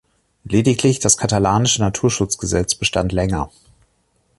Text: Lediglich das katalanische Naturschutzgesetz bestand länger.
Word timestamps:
Lediglich 0.45 0.97
das 0.99 1.15
katalanische 1.15 1.79
Naturschutzgesetz 1.79 2.73
bestand 2.73 3.11
länger. 3.11 3.51